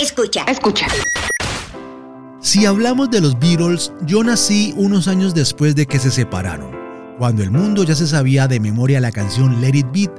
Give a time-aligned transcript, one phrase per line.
[0.00, 0.86] Escucha, escucha.
[2.40, 6.72] Si hablamos de los Beatles, yo nací unos años después de que se separaron,
[7.18, 10.10] cuando el mundo ya se sabía de memoria la canción Let It Beat,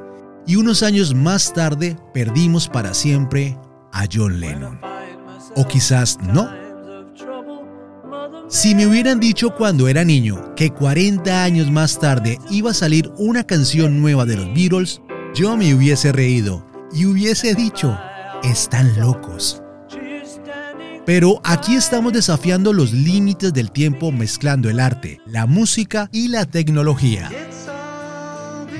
[0.46, 3.58] y unos años más tarde perdimos para siempre
[3.92, 4.80] a John Lennon.
[5.56, 6.69] O quizás no.
[8.52, 13.12] Si me hubieran dicho cuando era niño que 40 años más tarde iba a salir
[13.18, 15.02] una canción nueva de los Beatles,
[15.36, 17.96] yo me hubiese reído y hubiese dicho,
[18.42, 19.62] están locos.
[21.06, 26.46] Pero aquí estamos desafiando los límites del tiempo mezclando el arte, la música y la
[26.46, 27.30] tecnología.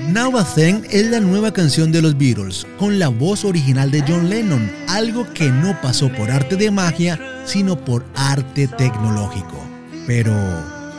[0.08, 4.02] Now a Thing es la nueva canción de los Beatles, con la voz original de
[4.02, 9.58] John Lennon, algo que no pasó por arte de magia, sino por arte tecnológico.
[10.06, 10.34] Pero,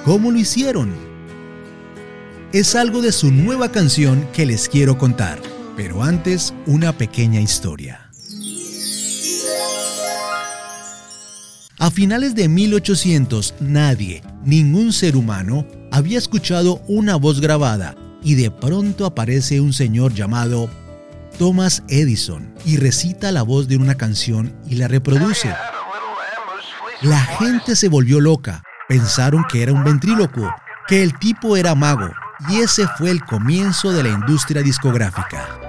[0.05, 0.93] ¿cómo lo hicieron?
[2.54, 5.41] Es algo de su nueva canción que les quiero contar,
[5.76, 8.12] pero antes una pequeña historia.
[11.80, 18.52] A finales de 1800 nadie, ningún ser humano, había escuchado una voz grabada y de
[18.52, 20.70] pronto aparece un señor llamado
[21.40, 25.49] Thomas Edison y recita la voz de una canción y la reproduce.
[27.02, 30.54] La gente se volvió loca, pensaron que era un ventrílocuo,
[30.88, 32.10] que el tipo era mago
[32.49, 35.60] y ese fue el comienzo de la industria discográfica.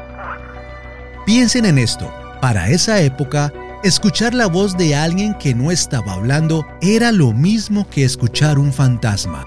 [1.27, 3.53] Piensen en esto, para esa época
[3.83, 8.73] Escuchar la voz de alguien que no estaba hablando era lo mismo que escuchar un
[8.73, 9.45] fantasma.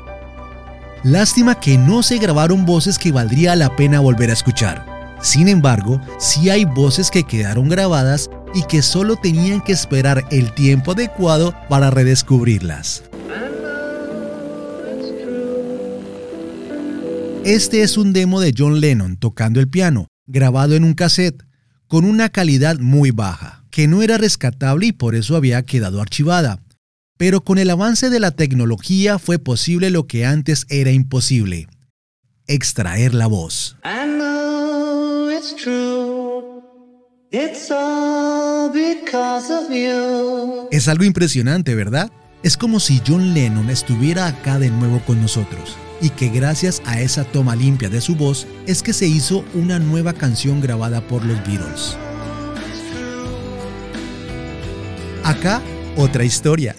[1.03, 5.15] Lástima que no se grabaron voces que valdría la pena volver a escuchar.
[5.21, 10.53] Sin embargo, sí hay voces que quedaron grabadas y que solo tenían que esperar el
[10.53, 13.03] tiempo adecuado para redescubrirlas.
[17.43, 21.43] Este es un demo de John Lennon tocando el piano, grabado en un cassette,
[21.87, 26.59] con una calidad muy baja que no era rescatable y por eso había quedado archivada.
[27.17, 31.67] Pero con el avance de la tecnología fue posible lo que antes era imposible,
[32.47, 33.75] extraer la voz.
[40.71, 42.09] Es algo impresionante, ¿verdad?
[42.43, 47.01] Es como si John Lennon estuviera acá de nuevo con nosotros y que gracias a
[47.01, 51.25] esa toma limpia de su voz es que se hizo una nueva canción grabada por
[51.25, 51.97] los Beatles.
[55.25, 55.61] Acá
[55.97, 56.73] otra historia.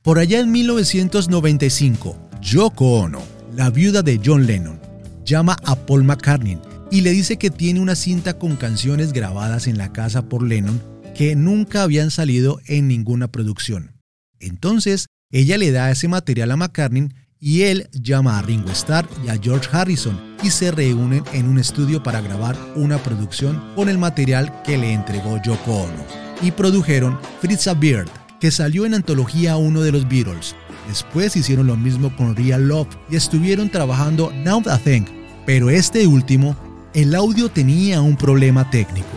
[0.00, 3.22] Por allá en 1995, Yoko Ono,
[3.54, 4.80] la viuda de John Lennon,
[5.24, 6.58] llama a Paul McCartney
[6.90, 10.80] y le dice que tiene una cinta con canciones grabadas en la casa por Lennon
[11.14, 13.92] que nunca habían salido en ninguna producción.
[14.40, 19.28] Entonces, ella le da ese material a McCartney y él llama a Ringo Starr y
[19.28, 23.98] a George Harrison y se reúnen en un estudio para grabar una producción con el
[23.98, 26.06] material que le entregó Yoko Ono.
[26.40, 28.08] Y produjeron Fritz a Beard,
[28.40, 30.54] que salió en antología 1 de los Beatles.
[30.88, 35.04] Después hicieron lo mismo con Real Love y estuvieron trabajando Now a Thing,
[35.46, 36.56] pero este último,
[36.94, 39.08] el audio tenía un problema técnico.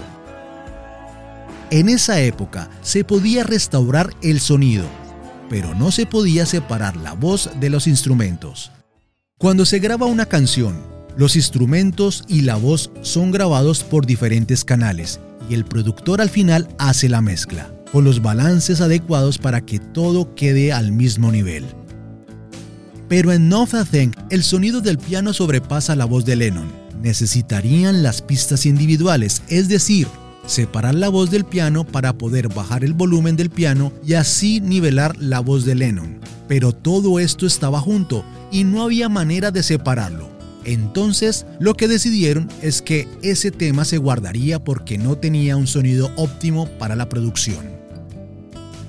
[1.71, 4.85] En esa época se podía restaurar el sonido,
[5.49, 8.71] pero no se podía separar la voz de los instrumentos.
[9.37, 10.81] Cuando se graba una canción,
[11.17, 16.69] los instrumentos y la voz son grabados por diferentes canales y el productor al final
[16.77, 21.63] hace la mezcla, con los balances adecuados para que todo quede al mismo nivel.
[23.07, 26.67] Pero en Nothing el sonido del piano sobrepasa la voz de Lennon.
[27.01, 30.09] Necesitarían las pistas individuales, es decir,
[30.45, 35.15] separar la voz del piano para poder bajar el volumen del piano y así nivelar
[35.17, 36.19] la voz de Lennon.
[36.49, 40.27] Pero todo esto estaba junto y no había manera de separarlo.
[40.65, 46.11] Entonces lo que decidieron es que ese tema se guardaría porque no tenía un sonido
[46.17, 47.74] óptimo para la producción.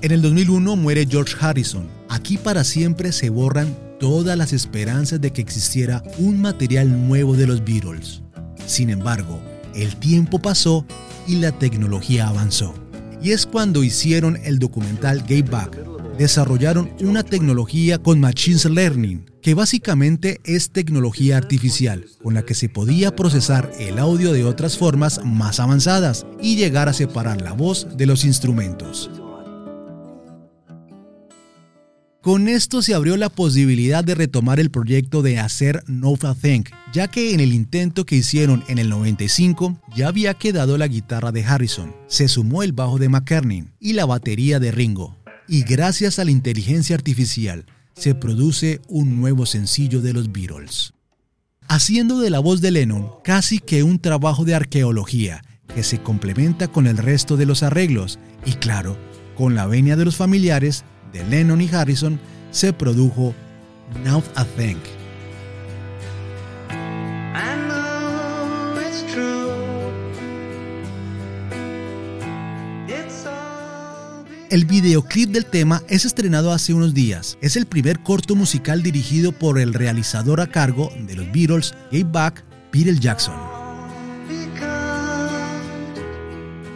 [0.03, 1.87] En el 2001 muere George Harrison.
[2.07, 7.47] Aquí para siempre se borran todas las esperanzas de que existiera un material nuevo de
[7.47, 8.21] los Beatles.
[8.67, 9.41] Sin embargo,
[9.73, 10.85] el tiempo pasó
[11.25, 12.75] y la tecnología avanzó.
[13.23, 15.79] Y es cuando hicieron el documental Gay Back.
[16.19, 22.69] Desarrollaron una tecnología con Machine Learning, que básicamente es tecnología artificial, con la que se
[22.69, 27.87] podía procesar el audio de otras formas más avanzadas y llegar a separar la voz
[27.97, 29.09] de los instrumentos.
[32.21, 37.07] Con esto se abrió la posibilidad de retomar el proyecto de hacer No Thing, ya
[37.07, 41.45] que en el intento que hicieron en el 95 ya había quedado la guitarra de
[41.45, 45.15] Harrison, se sumó el bajo de McCartney y la batería de Ringo.
[45.47, 50.93] Y gracias a la inteligencia artificial se produce un nuevo sencillo de los Beatles.
[51.69, 55.43] Haciendo de la voz de Lennon casi que un trabajo de arqueología
[55.73, 58.97] que se complementa con el resto de los arreglos y claro,
[59.35, 62.19] con la venia de los familiares de Lennon y Harrison,
[62.51, 63.33] se produjo
[64.03, 64.97] Now I Think.
[74.49, 77.37] El videoclip del tema es estrenado hace unos días.
[77.41, 82.05] Es el primer corto musical dirigido por el realizador a cargo de los Beatles, Gabe
[82.05, 83.35] Buck, Peter Jackson.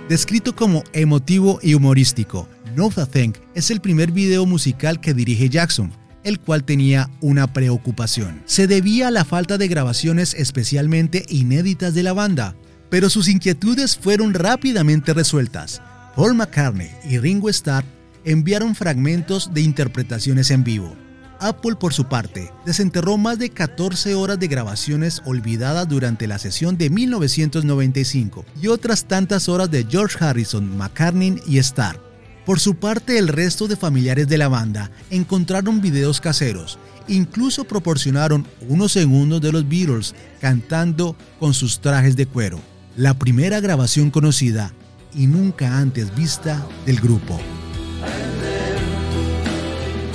[0.10, 2.46] Descrito como emotivo y humorístico,
[2.76, 5.92] No Thing es el primer video musical que dirige Jackson,
[6.24, 8.42] el cual tenía una preocupación.
[8.46, 12.56] Se debía a la falta de grabaciones especialmente inéditas de la banda,
[12.90, 15.82] pero sus inquietudes fueron rápidamente resueltas.
[16.16, 17.84] Paul McCartney y Ringo Starr
[18.24, 20.96] enviaron fragmentos de interpretaciones en vivo.
[21.40, 26.78] Apple, por su parte, desenterró más de 14 horas de grabaciones olvidadas durante la sesión
[26.78, 32.11] de 1995 y otras tantas horas de George Harrison, McCartney y Starr.
[32.52, 38.46] Por su parte, el resto de familiares de la banda encontraron videos caseros, incluso proporcionaron
[38.68, 42.60] unos segundos de los Beatles cantando con sus trajes de cuero.
[42.98, 44.74] La primera grabación conocida
[45.16, 47.40] y nunca antes vista del grupo.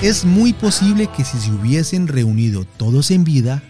[0.03, 3.62] Es muy posible que si se hubiesen reunido todos en vida,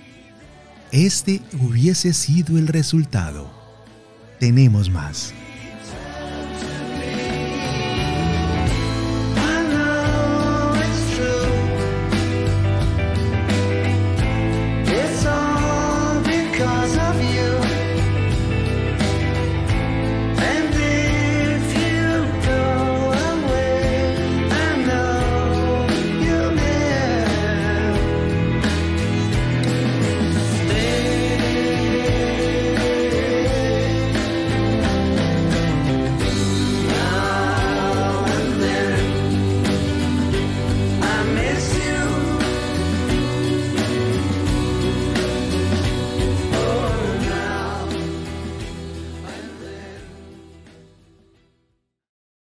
[0.90, 3.48] este hubiese sido el resultado.
[4.40, 5.32] Tenemos más.